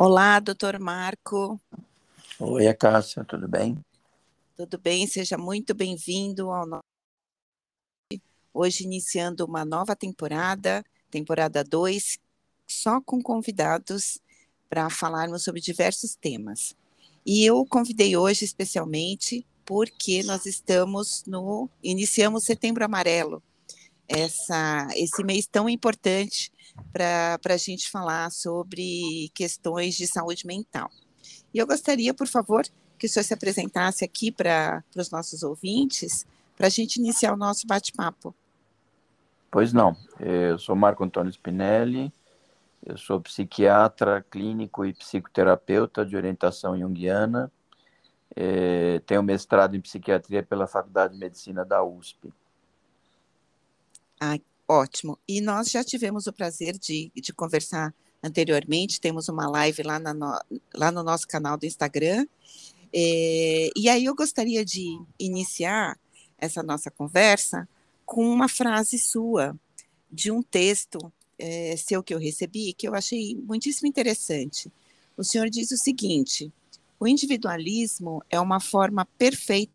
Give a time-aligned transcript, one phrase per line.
[0.00, 1.60] Olá, doutor Marco.
[2.38, 3.76] Oi, Cássia, tudo bem?
[4.56, 6.84] Tudo bem, seja muito bem-vindo ao nosso.
[8.54, 12.16] Hoje iniciando uma nova temporada, temporada 2,
[12.64, 14.20] só com convidados
[14.68, 16.76] para falarmos sobre diversos temas.
[17.26, 23.42] E eu convidei hoje especialmente porque nós estamos no iniciamos Setembro Amarelo,
[24.08, 26.50] essa esse mês tão importante
[26.92, 30.90] para a gente falar sobre questões de saúde mental.
[31.52, 32.64] E eu gostaria, por favor,
[32.98, 36.26] que o senhor se apresentasse aqui para os nossos ouvintes,
[36.56, 38.34] para a gente iniciar o nosso bate-papo.
[39.50, 42.12] Pois não, eu sou Marco Antônio Spinelli,
[42.84, 47.50] eu sou psiquiatra, clínico e psicoterapeuta de orientação junguiana,
[48.36, 52.32] é, tenho mestrado em psiquiatria pela Faculdade de Medicina da USP.
[54.20, 55.18] Ah, ótimo.
[55.26, 60.38] E nós já tivemos o prazer de, de conversar anteriormente, temos uma live lá, no,
[60.74, 62.26] lá no nosso canal do Instagram.
[62.92, 65.98] É, e aí eu gostaria de iniciar
[66.36, 67.68] essa nossa conversa
[68.04, 69.58] com uma frase sua,
[70.10, 70.98] de um texto
[71.38, 74.72] é, seu que eu recebi, que eu achei muitíssimo interessante.
[75.16, 76.52] O senhor diz o seguinte:
[76.98, 79.72] o individualismo é uma forma perfeita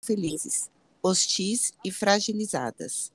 [0.00, 0.70] de felizes,
[1.02, 3.12] hostis e fragilizadas.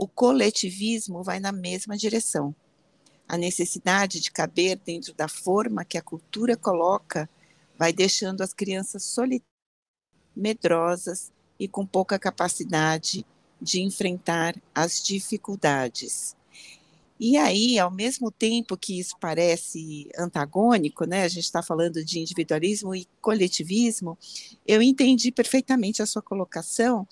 [0.00, 2.54] O coletivismo vai na mesma direção.
[3.26, 7.28] A necessidade de caber dentro da forma que a cultura coloca
[7.76, 9.50] vai deixando as crianças solitárias,
[10.36, 13.26] medrosas e com pouca capacidade
[13.60, 16.36] de enfrentar as dificuldades.
[17.18, 22.20] E aí, ao mesmo tempo que isso parece antagônico, né, a gente está falando de
[22.20, 24.16] individualismo e coletivismo,
[24.64, 27.04] eu entendi perfeitamente a sua colocação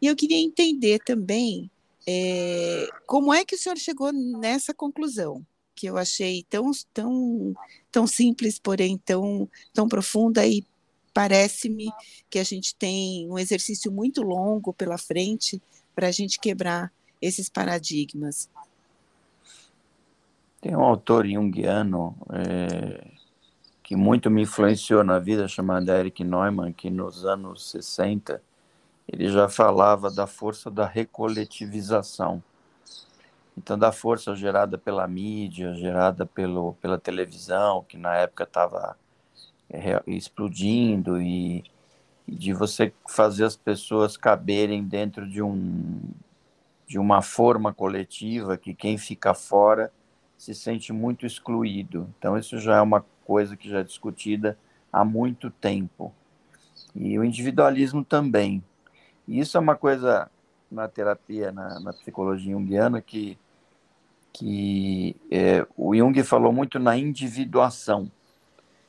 [0.00, 1.68] e eu queria entender também
[2.10, 7.54] é, como é que o senhor chegou nessa conclusão, que eu achei tão, tão,
[7.92, 10.64] tão simples, porém tão, tão profunda e
[11.12, 11.92] parece-me
[12.30, 15.60] que a gente tem um exercício muito longo pela frente
[15.94, 18.48] para a gente quebrar esses paradigmas.
[20.62, 23.06] Tem um autor junguiano é,
[23.82, 28.42] que muito me influenciou na vida, chamado Eric Neumann, que nos anos 60
[29.10, 32.42] ele já falava da força da recoletivização.
[33.56, 38.96] Então, da força gerada pela mídia, gerada pelo, pela televisão, que na época estava
[39.68, 41.64] é, explodindo, e,
[42.26, 46.00] e, de você fazer as pessoas caberem dentro de, um,
[46.86, 49.90] de uma forma coletiva, que quem fica fora
[50.36, 52.08] se sente muito excluído.
[52.16, 54.56] Então, isso já é uma coisa que já é discutida
[54.92, 56.14] há muito tempo.
[56.94, 58.62] E o individualismo também.
[59.28, 60.30] E isso é uma coisa
[60.70, 63.38] na terapia, na, na psicologia junguiana, que,
[64.32, 68.10] que é, o Jung falou muito na individuação.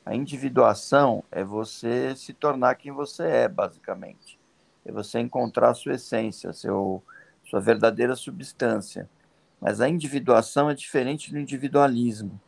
[0.04, 4.38] A individuação é você se tornar quem você é, basicamente.
[4.82, 7.02] É você encontrar a sua essência, seu,
[7.44, 9.08] sua verdadeira substância.
[9.60, 12.40] Mas a individuação é diferente do individualismo.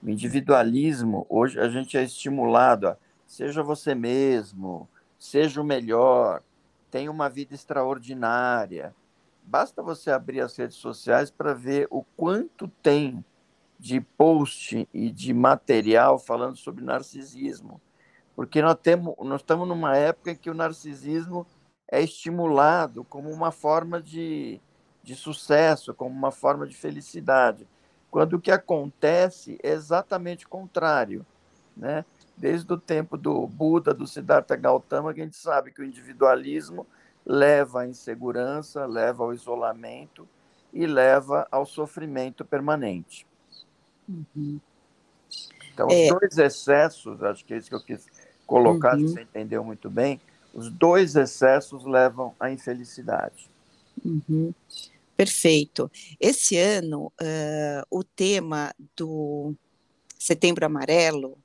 [0.00, 2.96] O individualismo, hoje a gente é estimulado a
[3.26, 6.42] seja você mesmo, seja o melhor,
[6.90, 8.94] tem uma vida extraordinária.
[9.42, 13.24] Basta você abrir as redes sociais para ver o quanto tem
[13.78, 17.80] de post e de material falando sobre narcisismo.
[18.34, 21.46] Porque nós, temos, nós estamos numa época em que o narcisismo
[21.90, 24.60] é estimulado como uma forma de,
[25.02, 27.66] de sucesso, como uma forma de felicidade,
[28.10, 31.24] quando o que acontece é exatamente o contrário.
[31.76, 32.04] Né?
[32.38, 36.86] Desde o tempo do Buda, do Siddhartha Gautama, que a gente sabe que o individualismo
[37.26, 40.26] leva à insegurança, leva ao isolamento
[40.72, 43.26] e leva ao sofrimento permanente.
[44.08, 44.60] Uhum.
[45.72, 46.04] Então, é.
[46.04, 48.06] os dois excessos, acho que é isso que eu quis
[48.46, 49.08] colocar, uhum.
[49.08, 50.20] você entendeu muito bem,
[50.54, 53.50] os dois excessos levam à infelicidade.
[54.04, 54.54] Uhum.
[55.16, 55.90] Perfeito.
[56.18, 59.54] Esse ano, uh, o tema do
[60.16, 61.36] Setembro Amarelo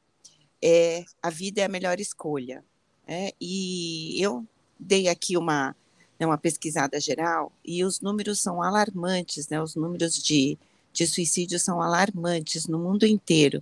[0.63, 2.63] é a vida é a melhor escolha.
[3.05, 4.45] É, e eu
[4.79, 5.75] dei aqui uma,
[6.17, 10.57] né, uma pesquisada geral e os números são alarmantes, né, os números de,
[10.93, 13.61] de suicídio são alarmantes no mundo inteiro.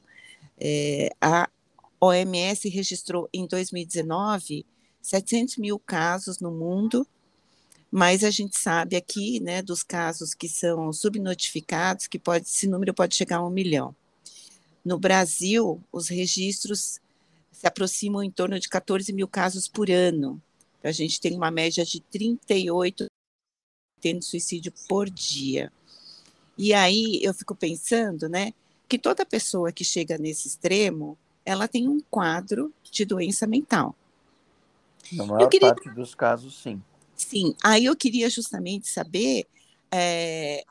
[0.60, 1.50] É, a
[2.00, 4.64] OMS registrou em 2019
[5.02, 7.08] 700 mil casos no mundo,
[7.90, 12.94] mas a gente sabe aqui, né, dos casos que são subnotificados, que pode, esse número
[12.94, 13.96] pode chegar a um milhão.
[14.84, 17.00] No Brasil, os registros
[17.52, 20.42] se aproximam em torno de 14 mil casos por ano.
[20.84, 23.06] A gente tem uma média de 38
[24.02, 25.72] tendo suicídio por dia.
[26.58, 28.54] E aí eu fico pensando, né,
[28.90, 33.96] que toda pessoa que chega nesse extremo, ela tem um quadro de doença mental.
[35.12, 35.74] Na maior queria...
[35.74, 36.82] parte dos casos, sim.
[37.16, 39.46] Sim, aí eu queria justamente saber
[39.92, 40.64] é,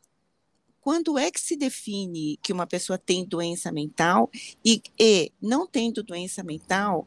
[0.80, 4.30] quando é que se define que uma pessoa tem doença mental
[4.64, 7.06] e, e não tendo doença mental,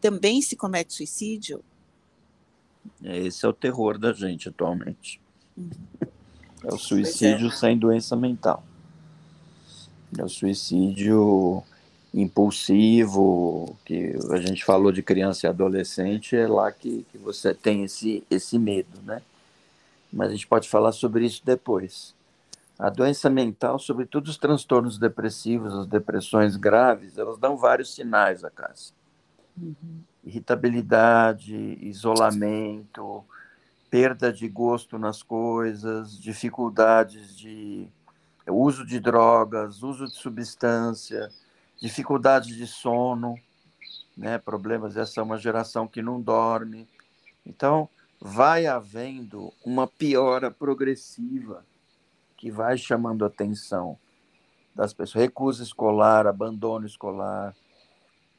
[0.00, 1.62] também se comete suicídio?
[3.02, 5.20] Esse é o terror da gente atualmente.
[5.56, 5.70] Uhum.
[6.64, 7.50] É o suicídio é.
[7.50, 8.64] sem doença mental.
[10.18, 11.62] É o suicídio
[12.12, 17.84] impulsivo, que a gente falou de criança e adolescente, é lá que, que você tem
[17.84, 19.22] esse, esse medo, né?
[20.12, 22.14] Mas a gente pode falar sobre isso depois.
[22.82, 28.50] A doença mental, sobretudo os transtornos depressivos, as depressões graves, elas dão vários sinais a
[28.50, 28.92] casa.
[29.56, 30.02] Uhum.
[30.24, 33.24] Irritabilidade, isolamento,
[33.88, 37.86] perda de gosto nas coisas, dificuldades de
[38.48, 41.30] uso de drogas, uso de substância,
[41.80, 43.36] dificuldades de sono,
[44.16, 44.96] né, problemas.
[44.96, 46.88] Essa é uma geração que não dorme.
[47.46, 47.88] Então,
[48.20, 51.64] vai havendo uma piora progressiva
[52.42, 53.96] que vai chamando a atenção
[54.74, 55.22] das pessoas.
[55.22, 57.54] Recusa escolar, abandono escolar.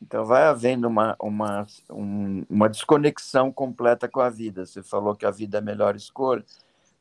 [0.01, 4.65] Então, vai havendo uma, uma, um, uma desconexão completa com a vida.
[4.65, 6.43] Você falou que a vida é a melhor escolha.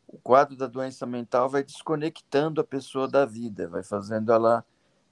[0.06, 4.64] O quadro da doença mental vai desconectando a pessoa da vida, vai fazendo ela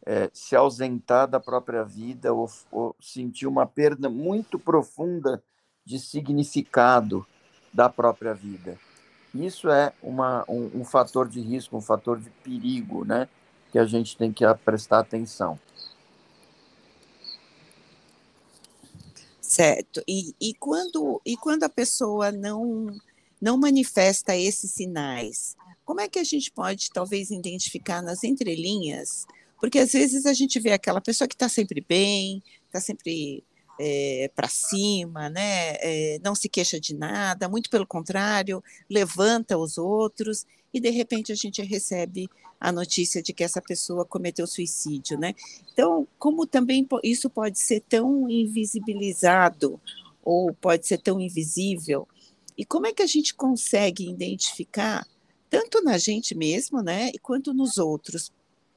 [0.06, 5.42] é, se ausentar da própria vida ou, ou sentir uma perda muito profunda
[5.84, 7.26] de significado
[7.75, 8.78] da própria vida.
[9.35, 13.29] Isso é uma, um, um, fator de risco, um fator de perigo, né?
[13.71, 15.59] Que a gente tem que prestar atenção.
[19.41, 20.03] Certo.
[20.06, 22.87] E, e, quando, e quando a pessoa não,
[23.41, 29.26] não manifesta esses sinais, como é que a gente pode, talvez, identificar nas entrelinhas?
[29.61, 33.44] Porque às vezes a gente vê aquela pessoa que está sempre bem, está sempre
[33.81, 35.77] é, eh, para cima, né?
[35.81, 41.32] É, não se queixa de nada, muito pelo contrário, levanta os outros e de repente
[41.32, 42.29] a gente recebe
[42.61, 45.35] a notícia de que essa pessoa cometeu suicídio, né?
[45.73, 49.81] Então, como também isso pode ser tão invisibilizado
[50.23, 52.06] ou pode ser tão invisível,
[52.59, 55.06] e como é que a gente consegue identificar
[55.49, 58.31] tanto na gente mesmo, né, quanto nos outros,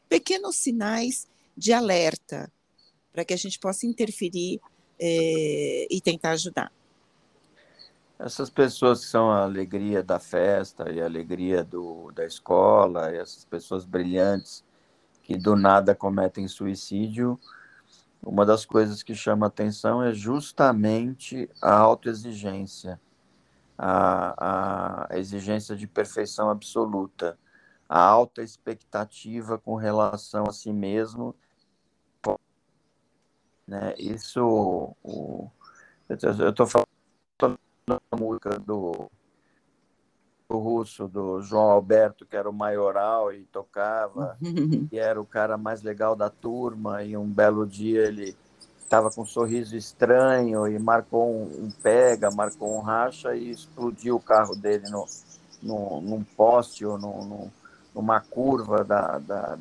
[0.08, 2.50] pequenos sinais de alerta
[3.12, 4.60] para que a gente possa interferir
[5.06, 6.72] é, e tentar ajudar.
[8.18, 13.44] Essas pessoas que são a alegria da festa e a alegria do, da escola, essas
[13.44, 14.64] pessoas brilhantes
[15.22, 17.38] que do nada cometem suicídio,
[18.26, 22.98] uma das coisas que chama atenção é justamente a autoexigência,
[23.78, 27.38] a, a exigência de perfeição absoluta,
[27.90, 31.36] a alta expectativa com relação a si mesmo
[33.68, 33.94] né?
[33.98, 35.50] Isso, o,
[36.10, 36.88] eu estou falando
[37.86, 39.10] da música do,
[40.50, 44.38] do russo, do João Alberto, que era o maioral e tocava,
[44.92, 48.36] e era o cara mais legal da turma, e um belo dia ele
[48.80, 54.18] estava com um sorriso estranho e marcou um, um, pega, marcou um racha e explodiu
[54.18, 55.08] o carro dele no,
[55.62, 57.54] no, num poste ou no, no,
[57.96, 59.58] numa curva da, da...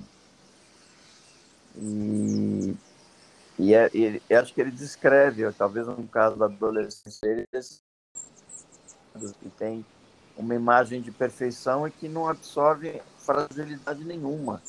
[1.74, 2.76] E
[3.62, 7.46] e, é, e acho que ele descreve, talvez um caso da adolescência,
[9.40, 9.86] que tem
[10.36, 14.60] uma imagem de perfeição e que não absorve fragilidade nenhuma.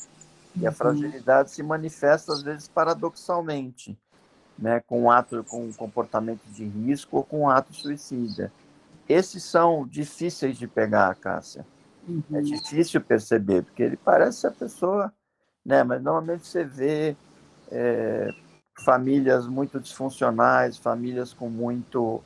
[0.55, 0.75] E a uhum.
[0.75, 3.97] fragilidade se manifesta, às vezes, paradoxalmente,
[4.59, 8.53] né, com um ato, com um comportamento de risco ou com um ato suicida.
[9.09, 11.65] Esses são difíceis de pegar, Cássia.
[12.07, 12.23] É uhum.
[12.31, 15.12] É difícil perceber, porque ele parece a pessoa,
[15.65, 17.17] né, mas normalmente você vê
[17.71, 18.29] é,
[18.75, 22.23] famílias muito disfuncionais, famílias com muito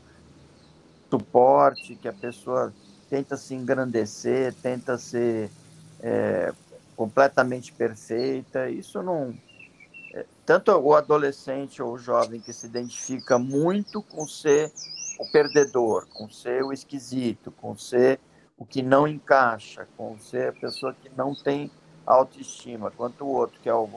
[1.10, 2.74] suporte, que a pessoa
[3.10, 5.50] tenta se engrandecer, tenta ser
[6.02, 6.54] é,
[6.96, 8.70] completamente perfeita.
[8.70, 9.34] Isso não.
[10.14, 14.72] É, tanto o adolescente ou o jovem que se identifica muito com ser
[15.20, 18.20] o perdedor, com ser o esquisito, com ser
[18.58, 21.70] o que não encaixa, com ser a pessoa que não tem
[22.06, 23.90] autoestima, quanto o outro, que é o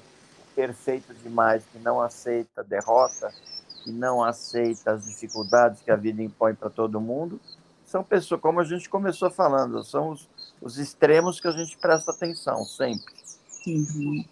[0.60, 3.32] perfeito demais, que não aceita derrota,
[3.82, 7.40] que não aceita as dificuldades que a vida impõe para todo mundo,
[7.86, 10.28] são pessoas, como a gente começou falando, são os,
[10.60, 13.14] os extremos que a gente presta atenção sempre.
[13.66, 14.24] Uhum.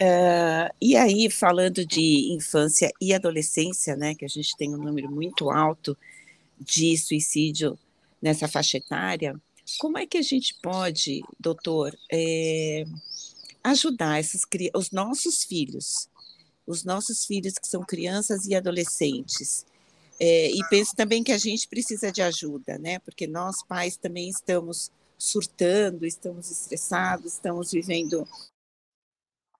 [0.00, 5.10] Uh, e aí, falando de infância e adolescência, né, que a gente tem um número
[5.10, 5.96] muito alto
[6.58, 7.78] de suicídio
[8.22, 9.38] nessa faixa etária,
[9.78, 12.84] como é que a gente pode, doutor, é,
[13.62, 14.42] ajudar esses,
[14.74, 16.08] os nossos filhos,
[16.66, 19.66] os nossos filhos que são crianças e adolescentes.
[20.20, 22.98] É, e penso também que a gente precisa de ajuda, né?
[22.98, 28.26] Porque nós pais também estamos surtando, estamos estressados, estamos vivendo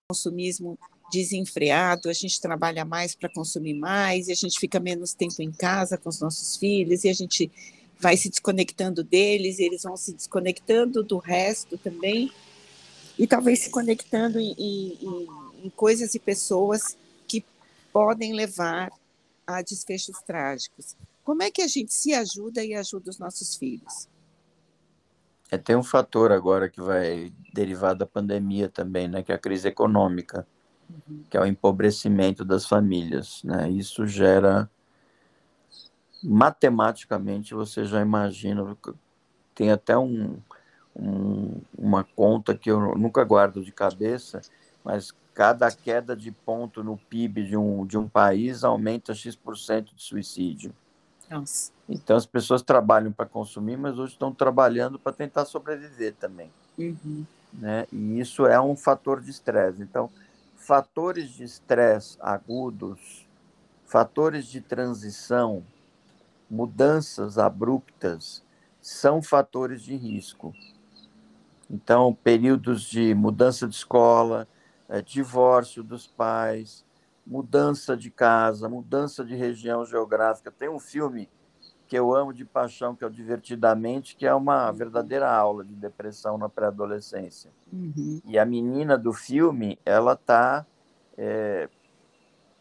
[0.09, 0.77] consumismo
[1.11, 5.51] desenfreado, a gente trabalha mais para consumir mais, e a gente fica menos tempo em
[5.51, 7.51] casa com os nossos filhos, e a gente
[7.99, 12.31] vai se desconectando deles, e eles vão se desconectando do resto também,
[13.19, 15.27] e talvez se conectando em, em,
[15.65, 16.97] em coisas e pessoas
[17.27, 17.43] que
[17.91, 18.89] podem levar
[19.45, 20.95] a desfechos trágicos.
[21.21, 24.07] Como é que a gente se ajuda e ajuda os nossos filhos?
[25.51, 29.39] É, tem um fator agora que vai derivar da pandemia também, né, que é a
[29.39, 30.47] crise econômica,
[30.89, 31.23] uhum.
[31.29, 33.43] que é o empobrecimento das famílias.
[33.43, 33.69] Né?
[33.69, 34.69] Isso gera,
[36.23, 38.77] matematicamente, você já imagina,
[39.53, 40.39] tem até um,
[40.99, 44.41] um, uma conta que eu nunca guardo de cabeça,
[44.83, 50.03] mas cada queda de ponto no PIB de um, de um país aumenta X% de
[50.03, 50.73] suicídio.
[51.29, 51.71] Nossa.
[51.87, 56.51] Então as pessoas trabalham para consumir, mas hoje estão trabalhando para tentar sobreviver também.
[56.77, 57.25] Uhum.
[57.53, 57.87] Né?
[57.91, 59.81] E isso é um fator de estresse.
[59.81, 60.09] Então,
[60.55, 63.25] fatores de estresse agudos,
[63.85, 65.63] fatores de transição,
[66.49, 68.43] mudanças abruptas,
[68.81, 70.53] são fatores de risco.
[71.69, 74.47] Então, períodos de mudança de escola,
[74.87, 76.83] é, divórcio dos pais,
[77.25, 80.51] mudança de casa, mudança de região geográfica.
[80.51, 81.29] Tem um filme
[81.87, 85.73] que eu amo de paixão, que é o Divertidamente, que é uma verdadeira aula de
[85.73, 87.51] depressão na pré-adolescência.
[87.71, 88.21] Uhum.
[88.25, 90.65] E a menina do filme, ela tá,
[91.17, 91.69] é,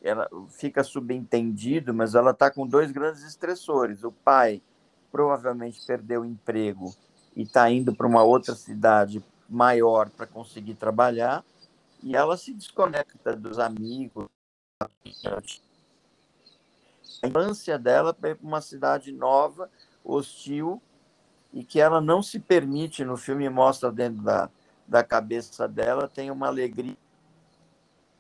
[0.02, 4.04] ela fica subentendido, mas ela tá com dois grandes estressores.
[4.04, 4.62] O pai
[5.10, 6.94] provavelmente perdeu o emprego
[7.38, 11.45] e está indo para uma outra cidade maior para conseguir trabalhar,
[12.02, 14.26] e ela se desconecta dos amigos,
[17.23, 19.71] a infância dela para uma cidade nova,
[20.04, 20.83] hostil,
[21.52, 24.50] e que ela não se permite, no filme mostra dentro da,
[24.87, 26.97] da cabeça dela, tem uma alegria,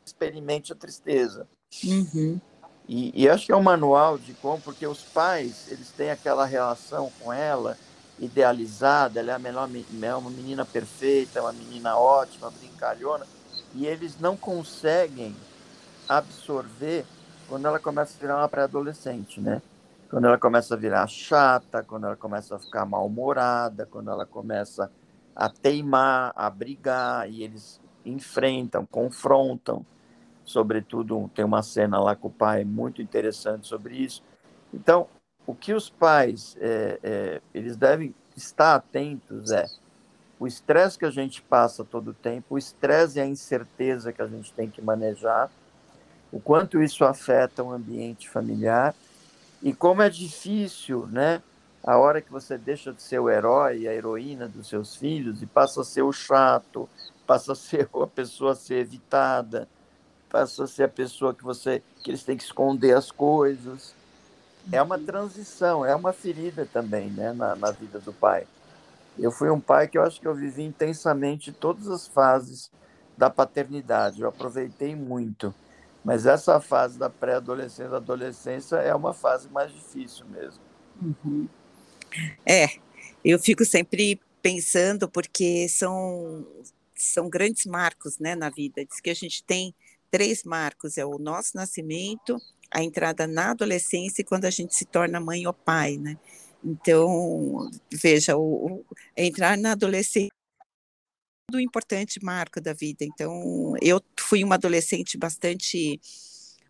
[0.06, 1.48] experimente a tristeza.
[1.84, 2.40] Uhum.
[2.88, 6.46] E, e, acho que é um manual de como, porque os pais, eles têm aquela
[6.46, 7.76] relação com ela,
[8.18, 9.68] idealizada, ela é, a melhor,
[10.02, 13.26] é uma menina perfeita, uma menina ótima, brincalhona,
[13.74, 15.34] e eles não conseguem
[16.08, 17.04] absorver
[17.48, 19.62] quando ela começa a virar uma pré-adolescente, né?
[20.10, 24.90] Quando ela começa a virar chata, quando ela começa a ficar mal-humorada, quando ela começa
[25.36, 29.84] a teimar, a brigar, e eles enfrentam, confrontam.
[30.44, 34.22] Sobretudo, tem uma cena lá com o pai muito interessante sobre isso.
[34.72, 35.06] Então,
[35.48, 39.66] o que os pais é, é, eles devem estar atentos é
[40.38, 44.20] o estresse que a gente passa todo o tempo, o estresse e a incerteza que
[44.20, 45.50] a gente tem que manejar,
[46.30, 48.94] o quanto isso afeta o ambiente familiar
[49.62, 51.42] e como é difícil, né?
[51.82, 55.46] A hora que você deixa de ser o herói, a heroína dos seus filhos e
[55.46, 56.86] passa a ser o chato,
[57.26, 59.66] passa a ser a pessoa a ser evitada,
[60.28, 63.96] passa a ser a pessoa que você que eles têm que esconder as coisas.
[64.70, 68.46] É uma transição, é uma ferida também, né, na, na vida do pai.
[69.18, 72.70] Eu fui um pai que eu acho que eu vivi intensamente todas as fases
[73.16, 74.20] da paternidade.
[74.20, 75.54] Eu aproveitei muito
[76.04, 80.62] mas essa fase da pré-adolescência, adolescência é uma fase mais difícil mesmo.
[81.02, 81.46] Uhum.
[82.46, 82.66] É,
[83.24, 86.46] eu fico sempre pensando porque são
[86.94, 88.84] são grandes marcos, né, na vida.
[88.84, 89.74] Diz que a gente tem
[90.10, 94.84] três marcos: é o nosso nascimento, a entrada na adolescência e quando a gente se
[94.84, 96.18] torna mãe ou pai, né?
[96.64, 98.84] Então, veja, o, o
[99.16, 100.30] entrar na adolescência
[101.52, 103.04] um importante marco da vida.
[103.04, 105.98] Então, eu fui uma adolescente bastante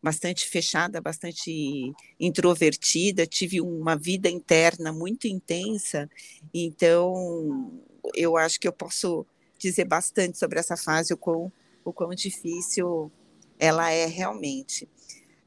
[0.00, 6.08] bastante fechada, bastante introvertida, tive uma vida interna muito intensa.
[6.54, 7.82] Então,
[8.14, 9.26] eu acho que eu posso
[9.58, 11.52] dizer bastante sobre essa fase, o quão,
[11.84, 13.10] o quão difícil
[13.58, 14.88] ela é realmente.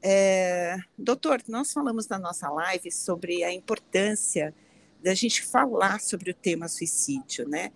[0.02, 4.54] É, doutor, nós falamos na nossa live sobre a importância
[5.02, 7.72] da gente falar sobre o tema suicídio, né?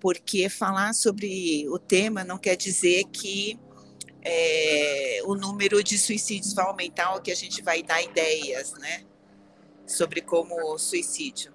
[0.00, 3.58] porque falar sobre o tema não quer dizer que
[4.22, 9.04] é, o número de suicídios vai aumentar ou que a gente vai dar ideias, né,
[9.86, 11.52] sobre como o suicídio.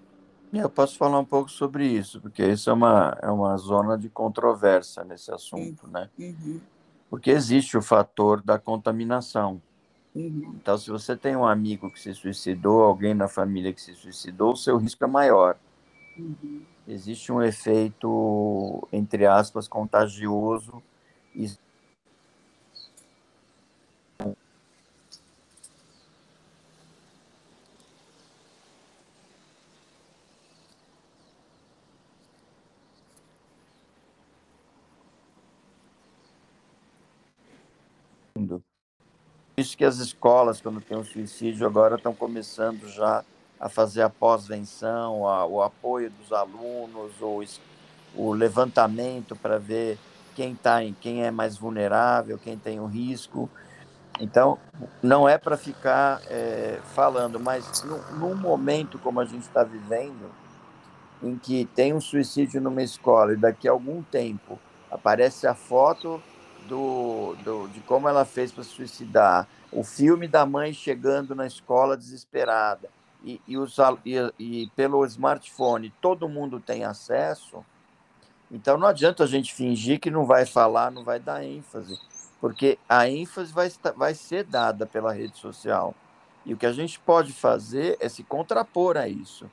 [0.52, 4.10] Eu posso falar um pouco sobre isso, porque isso é uma, é uma zona de
[4.10, 5.92] controvérsia nesse assunto, uhum.
[5.92, 6.10] né?
[6.20, 6.60] Uhum.
[7.12, 9.62] Porque existe o fator da contaminação.
[10.16, 10.56] Uhum.
[10.56, 14.54] Então, se você tem um amigo que se suicidou, alguém na família que se suicidou,
[14.54, 15.56] o seu risco é maior.
[16.18, 20.82] Uhum existe um efeito, entre aspas, contagioso
[38.46, 38.64] Isso
[39.58, 43.24] isso que as escolas, quando tem um suicídio, agora estão começando já
[43.60, 47.44] a fazer a pós-venção, o apoio dos alunos, o,
[48.16, 50.00] o levantamento para ver
[50.36, 53.50] quem tá em, quem é mais vulnerável, quem tem um risco.
[54.20, 54.58] Então,
[55.04, 60.32] não é para ficar é, falando, mas num, num momento como a gente está vivendo,
[61.22, 64.58] em que tem um suicídio numa escola e daqui a algum tempo
[64.90, 66.22] aparece a foto
[66.68, 71.46] do, do, de como ela fez para se suicidar, o filme da mãe chegando na
[71.46, 72.90] escola desesperada,
[73.24, 77.64] e, e, os, e, e pelo smartphone todo mundo tem acesso,
[78.52, 81.98] então não adianta a gente fingir que não vai falar, não vai dar ênfase,
[82.40, 85.96] porque a ênfase vai, vai ser dada pela rede social.
[86.46, 89.50] E o que a gente pode fazer é se contrapor a isso.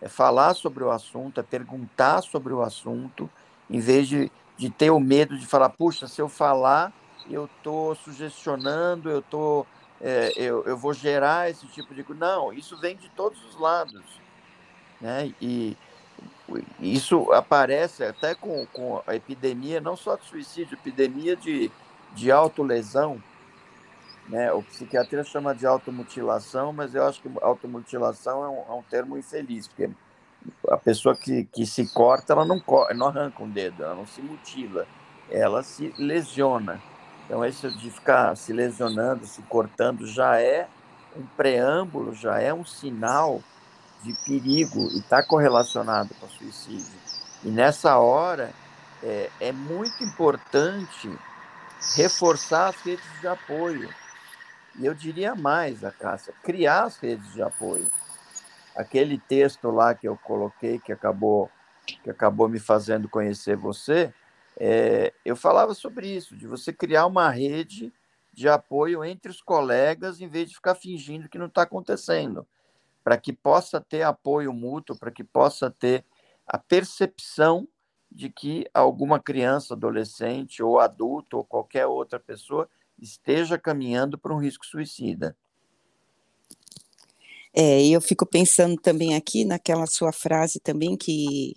[0.00, 3.30] É falar sobre o assunto, é perguntar sobre o assunto,
[3.70, 6.92] em vez de de ter o medo de falar, puxa, se eu falar,
[7.28, 9.66] eu estou sugestionando, eu, tô,
[10.00, 12.20] é, eu, eu vou gerar esse tipo de coisa.
[12.20, 14.02] Não, isso vem de todos os lados.
[15.00, 15.34] Né?
[15.40, 15.76] E
[16.78, 21.70] isso aparece até com, com a epidemia, não só de suicídio, epidemia de,
[22.14, 23.22] de autolesão.
[24.28, 24.52] Né?
[24.52, 29.18] O psiquiatra chama de automutilação, mas eu acho que automutilação é um, é um termo
[29.18, 29.90] infeliz, porque
[30.70, 32.62] a pessoa que, que se corta, ela não,
[32.94, 34.86] não arranca um dedo, ela não se mutila,
[35.30, 36.80] ela se lesiona.
[37.24, 40.68] Então, isso de ficar se lesionando, se cortando, já é
[41.16, 43.40] um preâmbulo, já é um sinal
[44.02, 46.98] de perigo e está correlacionado com suicídio.
[47.42, 48.50] E nessa hora,
[49.02, 51.10] é, é muito importante
[51.96, 53.88] reforçar as redes de apoio.
[54.78, 57.86] E eu diria mais, a Cássia, criar as redes de apoio
[58.74, 61.50] aquele texto lá que eu coloquei, que acabou,
[62.02, 64.12] que acabou me fazendo conhecer você,
[64.56, 67.92] é, eu falava sobre isso, de você criar uma rede
[68.32, 72.46] de apoio entre os colegas, em vez de ficar fingindo que não está acontecendo,
[73.02, 76.04] para que possa ter apoio mútuo, para que possa ter
[76.46, 77.66] a percepção
[78.10, 84.38] de que alguma criança, adolescente ou adulto ou qualquer outra pessoa esteja caminhando para um
[84.38, 85.36] risco suicida.
[87.56, 91.54] É, e eu fico pensando também aqui naquela sua frase também que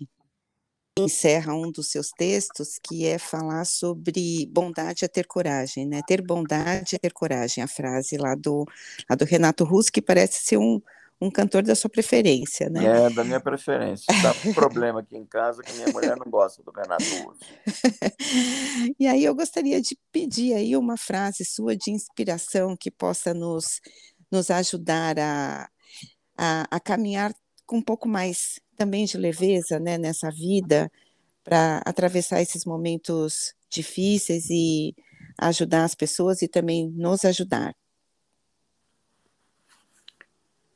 [0.96, 6.02] encerra um dos seus textos, que é falar sobre bondade é ter coragem, né?
[6.06, 8.64] Ter bondade é ter coragem, a frase lá do,
[9.08, 10.80] a do Renato Russo, que parece ser um,
[11.20, 12.84] um cantor da sua preferência, né?
[12.84, 14.06] É, da minha preferência.
[14.22, 17.40] Tá um problema aqui em casa que minha mulher não gosta do Renato Russo.
[18.98, 23.80] e aí eu gostaria de pedir aí uma frase sua de inspiração que possa nos,
[24.30, 25.68] nos ajudar a,
[26.38, 27.34] a, a caminhar
[27.66, 30.90] com um pouco mais também de leveza né, nessa vida,
[31.42, 34.94] para atravessar esses momentos difíceis e
[35.36, 37.74] ajudar as pessoas e também nos ajudar.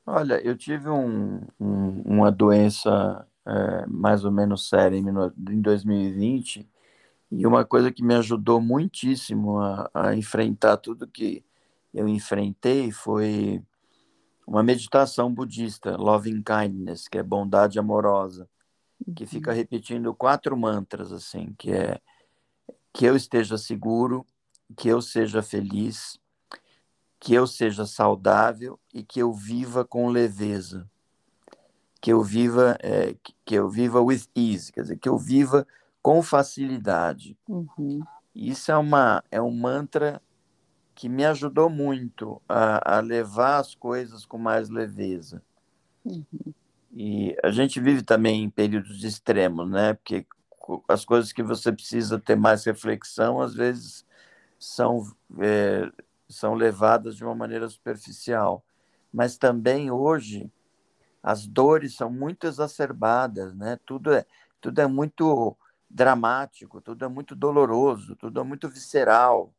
[0.04, 5.04] Olha, eu tive um, um, uma doença é, mais ou menos séria em,
[5.50, 6.68] em 2020
[7.30, 11.44] e uma coisa que me ajudou muitíssimo a, a enfrentar tudo que
[11.94, 13.62] eu enfrentei foi
[14.52, 18.46] uma meditação budista, Loving Kindness, que é bondade amorosa,
[19.16, 19.56] que fica uhum.
[19.56, 21.98] repetindo quatro mantras assim, que é
[22.92, 24.26] que eu esteja seguro,
[24.76, 26.20] que eu seja feliz,
[27.18, 30.86] que eu seja saudável e que eu viva com leveza,
[31.98, 35.66] que eu viva é, que eu viva with ease, quer dizer, que eu viva
[36.02, 37.38] com facilidade.
[37.48, 38.02] Uhum.
[38.34, 40.20] Isso é uma é um mantra
[40.94, 45.42] que me ajudou muito a, a levar as coisas com mais leveza.
[46.04, 46.24] Uhum.
[46.92, 49.94] E a gente vive também em períodos extremos, né?
[49.94, 50.26] Porque
[50.88, 54.06] as coisas que você precisa ter mais reflexão, às vezes
[54.58, 55.02] são,
[55.40, 55.90] é,
[56.28, 58.64] são levadas de uma maneira superficial.
[59.12, 60.50] Mas também hoje
[61.22, 63.78] as dores são muito exacerbadas, né?
[63.86, 64.26] Tudo é,
[64.60, 65.56] tudo é muito
[65.88, 69.52] dramático, tudo é muito doloroso, tudo é muito visceral.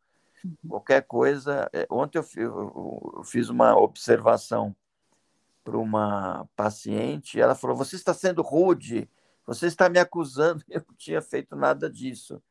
[0.67, 1.69] Qualquer coisa.
[1.73, 4.75] É, ontem eu, fiz uma observação
[5.63, 9.09] para uma paciente ela falou: Você está sendo rude,
[9.45, 10.63] você está me acusando.
[10.69, 12.41] Eu não tinha feito nada disso.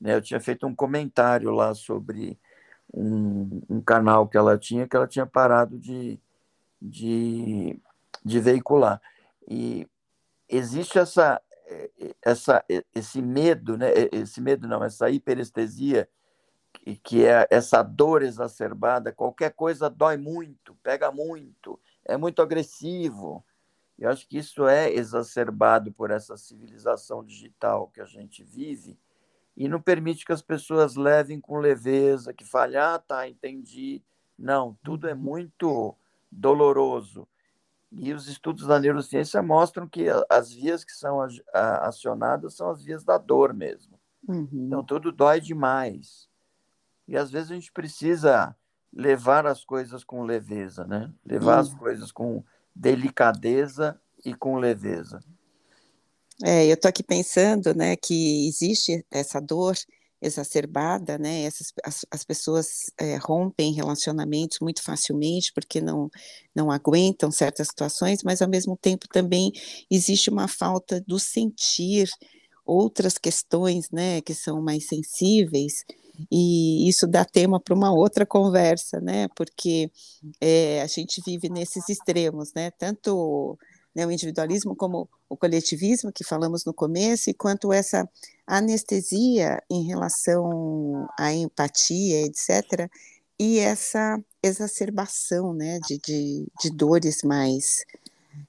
[0.00, 0.14] Né?
[0.14, 2.38] Eu tinha feito um comentário lá sobre
[2.92, 6.18] um, um canal que ela tinha, que ela tinha parado de,
[6.80, 7.78] de,
[8.24, 9.00] de veicular.
[9.46, 9.86] E
[10.48, 12.64] existe essa, é, é, essa,
[12.94, 13.92] esse medo, né?
[14.12, 16.08] esse medo não, essa hiperestesia,
[16.88, 23.44] que, que é essa dor exacerbada, qualquer coisa dói muito, pega muito, é muito agressivo.
[23.98, 28.96] Eu acho que isso é exacerbado por essa civilização digital que a gente vive
[29.56, 34.00] e não permite que as pessoas levem com leveza, que falem, ah, tá, entendi.
[34.38, 35.96] Não, tudo é muito
[36.30, 37.26] doloroso.
[37.90, 41.18] E os estudos da neurociência mostram que as vias que são
[41.52, 43.98] acionadas são as vias da dor mesmo.
[44.28, 44.48] Uhum.
[44.52, 46.27] Então, tudo dói demais.
[47.08, 48.54] E às vezes a gente precisa
[48.92, 51.10] levar as coisas com leveza, né?
[51.24, 51.60] Levar uhum.
[51.60, 52.44] as coisas com
[52.74, 55.20] delicadeza e com leveza.
[56.44, 59.76] É, eu estou aqui pensando, né, que existe essa dor
[60.22, 66.10] exacerbada, né, essas, as, as pessoas é, rompem relacionamentos muito facilmente porque não,
[66.54, 69.52] não aguentam certas situações, mas ao mesmo tempo também
[69.90, 72.08] existe uma falta do sentir
[72.68, 75.84] outras questões, né, que são mais sensíveis,
[76.30, 79.28] e isso dá tema para uma outra conversa, né?
[79.36, 79.90] Porque
[80.40, 82.72] é, a gente vive nesses extremos, né?
[82.72, 83.56] Tanto
[83.94, 88.08] né, o individualismo como o coletivismo que falamos no começo, e quanto essa
[88.46, 92.90] anestesia em relação à empatia, etc.,
[93.40, 97.84] e essa exacerbação né, de, de, de dores mais,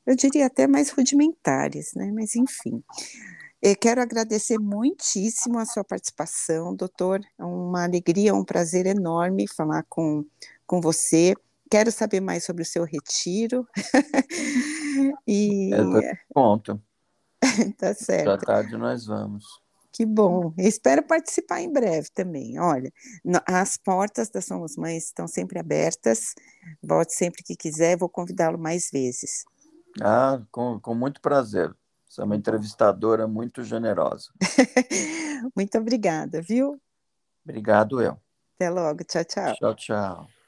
[0.03, 2.11] eu diria até mais rudimentares, né?
[2.11, 2.83] Mas enfim.
[3.61, 7.19] Eu quero agradecer muitíssimo a sua participação, doutor.
[7.37, 10.25] É uma alegria, um prazer enorme falar com,
[10.65, 11.33] com você.
[11.69, 13.67] Quero saber mais sobre o seu retiro.
[15.27, 15.71] e...
[15.73, 16.81] É, ponto.
[17.77, 18.29] tá certo.
[18.29, 19.45] À tarde nós vamos.
[19.91, 20.53] Que bom.
[20.57, 22.57] Eu espero participar em breve também.
[22.57, 22.89] Olha,
[23.45, 26.33] as portas da Somos Mães estão sempre abertas.
[26.81, 29.43] Volte sempre que quiser, vou convidá-lo mais vezes.
[30.01, 31.75] Ah, com, com muito prazer.
[32.09, 34.31] Você é uma entrevistadora muito generosa.
[35.55, 36.81] muito obrigada, viu?
[37.45, 38.19] Obrigado eu.
[38.55, 39.03] Até logo.
[39.03, 39.55] Tchau, tchau.
[39.55, 40.38] Tchau, tchau.